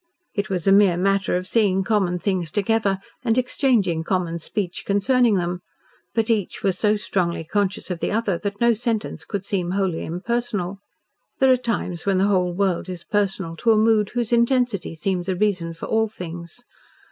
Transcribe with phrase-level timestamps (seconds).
[0.33, 5.35] It was a mere matter of seeing common things together and exchanging common speech concerning
[5.35, 5.61] them,
[6.15, 10.03] but each was so strongly conscious of the other that no sentence could seem wholly
[10.03, 10.79] impersonal.
[11.37, 15.29] There are times when the whole world is personal to a mood whose intensity seems
[15.29, 16.65] a reason for all things.